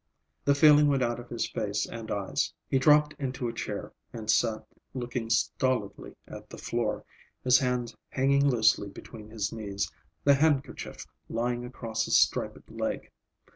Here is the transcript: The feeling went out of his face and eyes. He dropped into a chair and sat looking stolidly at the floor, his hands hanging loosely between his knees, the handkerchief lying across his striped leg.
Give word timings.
The 0.45 0.55
feeling 0.55 0.87
went 0.87 1.03
out 1.03 1.19
of 1.19 1.29
his 1.29 1.47
face 1.47 1.85
and 1.87 2.09
eyes. 2.09 2.51
He 2.67 2.79
dropped 2.79 3.13
into 3.19 3.47
a 3.47 3.53
chair 3.53 3.93
and 4.11 4.31
sat 4.31 4.65
looking 4.95 5.29
stolidly 5.29 6.15
at 6.27 6.49
the 6.49 6.57
floor, 6.57 7.05
his 7.43 7.59
hands 7.59 7.95
hanging 8.09 8.49
loosely 8.49 8.87
between 8.89 9.29
his 9.29 9.53
knees, 9.53 9.91
the 10.23 10.33
handkerchief 10.33 11.05
lying 11.29 11.63
across 11.65 12.05
his 12.05 12.19
striped 12.19 12.67
leg. 12.71 13.11